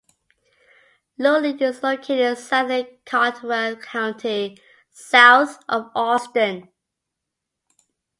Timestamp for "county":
3.75-4.57